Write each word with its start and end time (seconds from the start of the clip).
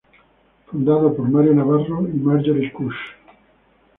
Fundado 0.65 1.15
por 1.15 1.29
Mario 1.29 1.53
Navarro 1.53 2.07
y 2.09 2.13
Marjorie 2.13 2.73
Kusch. 2.73 2.95